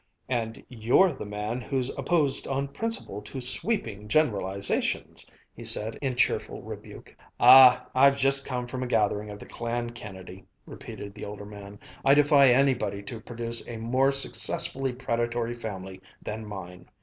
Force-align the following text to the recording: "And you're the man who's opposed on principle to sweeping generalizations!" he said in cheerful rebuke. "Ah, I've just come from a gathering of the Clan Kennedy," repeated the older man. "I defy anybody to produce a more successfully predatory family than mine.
"And 0.29 0.65
you're 0.67 1.13
the 1.13 1.27
man 1.27 1.61
who's 1.61 1.95
opposed 1.95 2.47
on 2.47 2.69
principle 2.69 3.21
to 3.21 3.39
sweeping 3.39 4.07
generalizations!" 4.07 5.29
he 5.55 5.63
said 5.63 5.99
in 6.01 6.15
cheerful 6.15 6.59
rebuke. 6.63 7.15
"Ah, 7.39 7.85
I've 7.93 8.17
just 8.17 8.43
come 8.43 8.65
from 8.65 8.81
a 8.81 8.87
gathering 8.87 9.29
of 9.29 9.37
the 9.37 9.45
Clan 9.45 9.91
Kennedy," 9.91 10.43
repeated 10.65 11.13
the 11.13 11.25
older 11.25 11.45
man. 11.45 11.79
"I 12.03 12.15
defy 12.15 12.47
anybody 12.49 13.03
to 13.03 13.21
produce 13.21 13.63
a 13.67 13.77
more 13.77 14.11
successfully 14.11 14.91
predatory 14.91 15.53
family 15.53 16.01
than 16.19 16.47
mine. 16.47 16.89